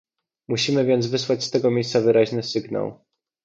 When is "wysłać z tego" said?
1.07-1.71